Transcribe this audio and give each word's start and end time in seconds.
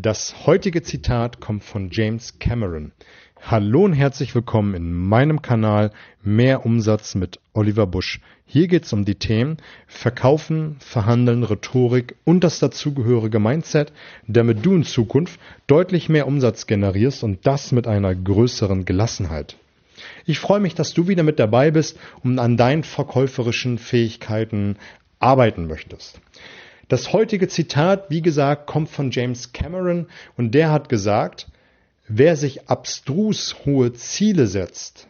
Das 0.00 0.46
heutige 0.46 0.80
Zitat 0.80 1.38
kommt 1.38 1.64
von 1.64 1.90
James 1.90 2.38
Cameron. 2.38 2.92
Hallo 3.42 3.84
und 3.84 3.92
herzlich 3.92 4.34
willkommen 4.34 4.74
in 4.74 4.90
meinem 4.94 5.42
Kanal 5.42 5.90
Mehr 6.22 6.64
Umsatz 6.64 7.14
mit 7.14 7.40
Oliver 7.52 7.86
Busch. 7.86 8.18
Hier 8.46 8.68
geht 8.68 8.84
es 8.84 8.94
um 8.94 9.04
die 9.04 9.16
Themen 9.16 9.58
Verkaufen, 9.86 10.76
Verhandeln, 10.78 11.42
Rhetorik 11.42 12.16
und 12.24 12.42
das 12.42 12.58
dazugehörige 12.58 13.38
Mindset, 13.38 13.92
damit 14.26 14.64
du 14.64 14.74
in 14.76 14.84
Zukunft 14.84 15.38
deutlich 15.66 16.08
mehr 16.08 16.26
Umsatz 16.26 16.66
generierst 16.66 17.22
und 17.22 17.46
das 17.46 17.70
mit 17.70 17.86
einer 17.86 18.14
größeren 18.14 18.86
Gelassenheit. 18.86 19.56
Ich 20.24 20.38
freue 20.38 20.60
mich, 20.60 20.74
dass 20.74 20.94
du 20.94 21.06
wieder 21.06 21.22
mit 21.22 21.38
dabei 21.38 21.70
bist 21.70 21.98
und 22.24 22.38
an 22.38 22.56
deinen 22.56 22.82
verkäuferischen 22.82 23.76
Fähigkeiten 23.76 24.78
arbeiten 25.18 25.66
möchtest. 25.66 26.18
Das 26.92 27.14
heutige 27.14 27.48
Zitat, 27.48 28.10
wie 28.10 28.20
gesagt, 28.20 28.66
kommt 28.66 28.90
von 28.90 29.10
James 29.10 29.54
Cameron 29.54 30.08
und 30.36 30.54
der 30.54 30.70
hat 30.70 30.90
gesagt, 30.90 31.50
wer 32.06 32.36
sich 32.36 32.68
abstrus 32.68 33.56
hohe 33.64 33.94
Ziele 33.94 34.46
setzt 34.46 35.08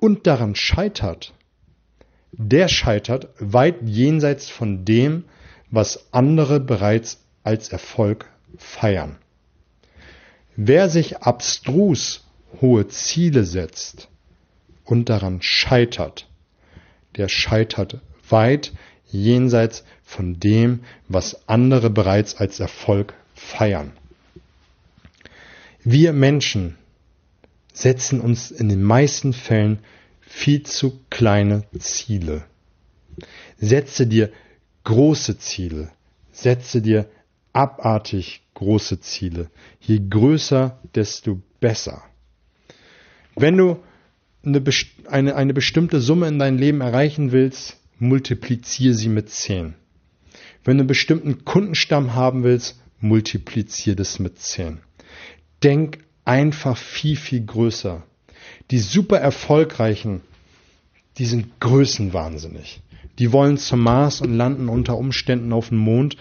und 0.00 0.26
daran 0.26 0.56
scheitert, 0.56 1.34
der 2.32 2.66
scheitert 2.66 3.28
weit 3.38 3.76
jenseits 3.84 4.50
von 4.50 4.84
dem, 4.84 5.22
was 5.70 6.12
andere 6.12 6.58
bereits 6.58 7.24
als 7.44 7.68
Erfolg 7.68 8.28
feiern. 8.56 9.18
Wer 10.56 10.88
sich 10.88 11.18
abstrus 11.18 12.26
hohe 12.60 12.88
Ziele 12.88 13.44
setzt 13.44 14.08
und 14.82 15.10
daran 15.10 15.42
scheitert, 15.42 16.28
der 17.16 17.28
scheitert 17.28 18.00
weit 18.28 18.72
jenseits 19.10 19.84
von 20.04 20.38
dem, 20.38 20.80
was 21.08 21.48
andere 21.48 21.90
bereits 21.90 22.36
als 22.36 22.60
Erfolg 22.60 23.14
feiern. 23.34 23.92
Wir 25.84 26.12
Menschen 26.12 26.76
setzen 27.72 28.20
uns 28.20 28.50
in 28.50 28.68
den 28.68 28.82
meisten 28.82 29.32
Fällen 29.32 29.78
viel 30.20 30.62
zu 30.62 31.00
kleine 31.10 31.64
Ziele. 31.78 32.44
Setze 33.58 34.06
dir 34.06 34.30
große 34.84 35.38
Ziele. 35.38 35.90
Setze 36.32 36.82
dir 36.82 37.08
abartig 37.52 38.42
große 38.54 39.00
Ziele. 39.00 39.50
Je 39.80 40.00
größer, 40.08 40.78
desto 40.94 41.40
besser. 41.60 42.02
Wenn 43.36 43.56
du 43.56 43.82
eine, 44.44 44.62
eine, 45.06 45.34
eine 45.36 45.54
bestimmte 45.54 46.00
Summe 46.00 46.28
in 46.28 46.38
deinem 46.38 46.58
Leben 46.58 46.80
erreichen 46.80 47.32
willst, 47.32 47.76
multipliziere 47.98 48.94
sie 48.94 49.08
mit 49.08 49.30
10. 49.30 49.74
Wenn 50.64 50.76
du 50.76 50.82
einen 50.82 50.88
bestimmten 50.88 51.44
Kundenstamm 51.44 52.14
haben 52.14 52.44
willst, 52.44 52.80
multipliziere 53.00 53.96
das 53.96 54.18
mit 54.18 54.38
10. 54.38 54.78
Denk 55.62 55.98
einfach 56.24 56.76
viel, 56.76 57.16
viel 57.16 57.44
größer. 57.44 58.02
Die 58.70 58.78
super 58.78 59.18
erfolgreichen, 59.18 60.20
die 61.16 61.24
sind 61.24 61.60
größenwahnsinnig. 61.60 62.80
Die 63.18 63.32
wollen 63.32 63.58
zum 63.58 63.80
Mars 63.80 64.20
und 64.20 64.34
landen 64.34 64.68
unter 64.68 64.96
Umständen 64.96 65.52
auf 65.52 65.70
dem 65.70 65.78
Mond. 65.78 66.16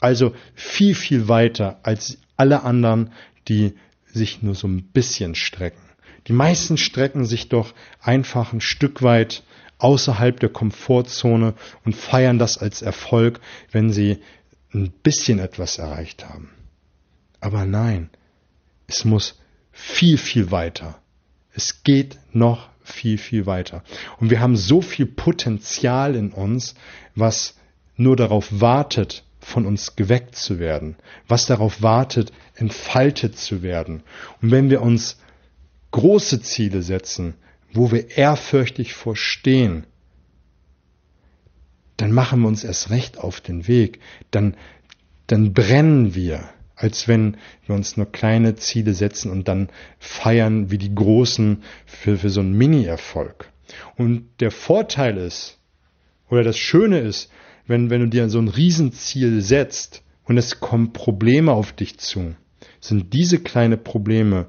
Also 0.00 0.32
viel, 0.54 0.94
viel 0.94 1.28
weiter 1.28 1.80
als 1.82 2.18
alle 2.36 2.62
anderen, 2.62 3.12
die 3.48 3.74
sich 4.06 4.42
nur 4.42 4.54
so 4.54 4.66
ein 4.68 4.84
bisschen 4.84 5.34
strecken. 5.34 5.82
Die 6.26 6.32
meisten 6.32 6.76
strecken 6.76 7.24
sich 7.24 7.48
doch 7.48 7.74
einfach 8.00 8.52
ein 8.52 8.60
Stück 8.60 9.02
weit 9.02 9.42
außerhalb 9.78 10.38
der 10.40 10.48
Komfortzone 10.48 11.54
und 11.84 11.96
feiern 11.96 12.38
das 12.38 12.58
als 12.58 12.82
Erfolg, 12.82 13.40
wenn 13.70 13.92
sie 13.92 14.18
ein 14.72 14.90
bisschen 15.02 15.38
etwas 15.38 15.78
erreicht 15.78 16.28
haben. 16.28 16.50
Aber 17.40 17.64
nein, 17.64 18.10
es 18.86 19.04
muss 19.04 19.38
viel, 19.70 20.18
viel 20.18 20.50
weiter. 20.50 20.98
Es 21.52 21.82
geht 21.82 22.18
noch 22.32 22.68
viel, 22.82 23.18
viel 23.18 23.46
weiter. 23.46 23.82
Und 24.18 24.30
wir 24.30 24.40
haben 24.40 24.56
so 24.56 24.80
viel 24.80 25.06
Potenzial 25.06 26.16
in 26.16 26.32
uns, 26.32 26.74
was 27.14 27.56
nur 27.96 28.16
darauf 28.16 28.60
wartet, 28.60 29.24
von 29.40 29.66
uns 29.66 29.96
geweckt 29.96 30.36
zu 30.36 30.58
werden, 30.58 30.96
was 31.26 31.46
darauf 31.46 31.80
wartet, 31.82 32.32
entfaltet 32.54 33.38
zu 33.38 33.62
werden. 33.62 34.02
Und 34.42 34.50
wenn 34.50 34.68
wir 34.68 34.82
uns 34.82 35.18
große 35.90 36.42
Ziele 36.42 36.82
setzen, 36.82 37.34
wo 37.72 37.92
wir 37.92 38.16
ehrfürchtig 38.16 38.94
vorstehen, 38.94 39.86
dann 41.96 42.12
machen 42.12 42.40
wir 42.40 42.48
uns 42.48 42.64
erst 42.64 42.90
recht 42.90 43.18
auf 43.18 43.40
den 43.40 43.66
Weg, 43.68 44.00
dann, 44.30 44.56
dann 45.26 45.52
brennen 45.52 46.14
wir, 46.14 46.48
als 46.76 47.08
wenn 47.08 47.36
wir 47.66 47.74
uns 47.74 47.96
nur 47.96 48.10
kleine 48.10 48.54
Ziele 48.54 48.94
setzen 48.94 49.30
und 49.32 49.48
dann 49.48 49.68
feiern 49.98 50.70
wie 50.70 50.78
die 50.78 50.94
Großen 50.94 51.62
für, 51.86 52.16
für 52.16 52.30
so 52.30 52.40
einen 52.40 52.56
Mini-Erfolg. 52.56 53.50
Und 53.96 54.28
der 54.40 54.52
Vorteil 54.52 55.18
ist, 55.18 55.58
oder 56.30 56.44
das 56.44 56.56
Schöne 56.56 57.00
ist, 57.00 57.30
wenn, 57.66 57.90
wenn 57.90 58.00
du 58.00 58.08
dir 58.08 58.28
so 58.28 58.38
ein 58.38 58.48
Riesenziel 58.48 59.40
setzt 59.40 60.02
und 60.24 60.38
es 60.38 60.60
kommen 60.60 60.92
Probleme 60.92 61.52
auf 61.52 61.72
dich 61.72 61.98
zu, 61.98 62.34
sind 62.80 63.12
diese 63.12 63.40
kleine 63.40 63.76
Probleme 63.76 64.46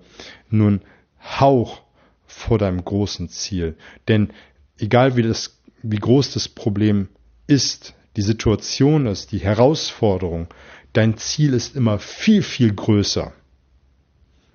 nun 0.50 0.82
Hauch 1.20 1.82
vor 2.30 2.58
deinem 2.58 2.86
großen 2.86 3.28
Ziel. 3.30 3.76
Denn 4.08 4.30
egal 4.78 5.16
wie 5.18 5.24
das, 5.24 5.60
wie 5.82 5.98
groß 5.98 6.34
das 6.34 6.48
Problem 6.48 7.10
ist, 7.48 7.96
die 8.16 8.22
Situation 8.22 9.08
ist, 9.08 9.32
die 9.32 9.40
Herausforderung, 9.40 10.48
dein 10.94 11.18
Ziel 11.18 11.54
ist 11.54 11.76
immer 11.76 12.00
viel, 12.00 12.44
viel 12.44 12.74
größer. 12.74 13.34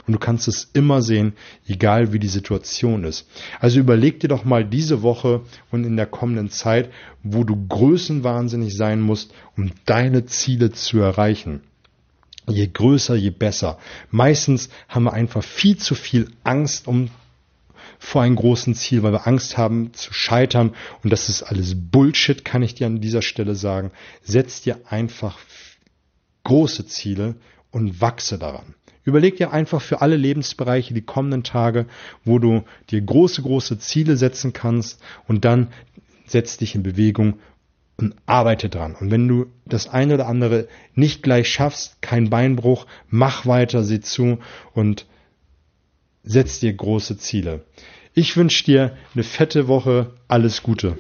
Und 0.07 0.13
du 0.13 0.19
kannst 0.19 0.49
es 0.49 0.71
immer 0.75 1.01
sehen, 1.01 1.33
egal 1.67 2.13
wie 2.13 2.19
die 2.19 2.29
Situation 2.29 3.05
ist. 3.05 3.27
Also 3.59 3.81
überleg 3.81 4.21
dir 4.21 4.29
doch 4.29 4.45
mal 4.45 4.65
diese 4.65 5.03
Woche 5.03 5.41
und 5.71 5.85
in 5.85 5.97
der 5.97 6.07
kommenden 6.07 6.51
Zeit, 6.51 6.91
wo 7.23 7.43
du 7.43 7.67
größenwahnsinnig 7.69 8.77
sein 8.77 9.01
musst, 9.01 9.33
um 9.57 9.73
deine 9.87 10.27
Ziele 10.27 10.73
zu 10.73 10.99
erreichen. 10.99 11.63
Je 12.47 12.69
größer, 12.69 13.15
je 13.15 13.31
besser. 13.31 13.79
Meistens 14.11 14.69
haben 14.89 15.05
wir 15.05 15.15
einfach 15.15 15.43
viel 15.43 15.79
zu 15.79 15.95
viel 15.95 16.31
Angst 16.45 16.87
um 16.87 17.09
vor 17.99 18.23
einem 18.23 18.37
großen 18.37 18.75
Ziel, 18.75 19.03
weil 19.03 19.13
wir 19.13 19.27
Angst 19.27 19.57
haben 19.59 19.93
zu 19.93 20.13
scheitern. 20.13 20.75
Und 21.03 21.13
das 21.13 21.29
ist 21.29 21.43
alles 21.43 21.75
Bullshit, 21.77 22.45
kann 22.45 22.63
ich 22.63 22.75
dir 22.75 22.87
an 22.87 23.01
dieser 23.01 23.23
Stelle 23.23 23.55
sagen. 23.55 23.91
Setz 24.23 24.63
dir 24.63 24.81
einfach 24.89 25.39
große 26.45 26.87
Ziele 26.87 27.37
und 27.71 28.01
wachse 28.01 28.39
daran. 28.39 28.75
Überleg 29.05 29.37
dir 29.37 29.53
einfach 29.53 29.83
für 29.83 30.01
alle 30.01 30.17
Lebensbereiche 30.17 30.95
die 30.95 31.03
kommenden 31.03 31.45
Tage, 31.45 31.87
wo 32.25 32.39
du 32.39 32.65
dir 32.91 33.03
große, 33.03 33.43
große 33.43 33.79
Ziele 33.79 34.17
setzen 34.17 34.53
kannst 34.53 35.03
und 35.27 35.45
dann 35.45 35.69
setz 36.27 36.57
dich 36.57 36.75
in 36.75 36.83
Bewegung 36.83 37.39
und 37.97 38.15
arbeite 38.27 38.69
dran. 38.69 38.97
Und 38.99 39.11
wenn 39.11 39.29
du 39.29 39.47
das 39.67 39.89
eine 39.89 40.15
oder 40.15 40.27
andere 40.27 40.69
nicht 40.95 41.23
gleich 41.23 41.49
schaffst, 41.49 42.01
kein 42.01 42.31
Beinbruch, 42.31 42.87
mach 43.09 43.47
weiter, 43.47 43.85
sieh 43.85 44.01
zu 44.01 44.39
und 44.73 45.07
setz 46.25 46.61
dir 46.61 46.73
große 46.73 47.19
Ziele. 47.19 47.65
Ich 48.15 48.37
wünsche 48.37 48.65
dir 48.65 48.97
eine 49.15 49.25
fette 49.25 49.69
Woche, 49.69 50.13
alles 50.29 50.63
Gute. 50.63 50.99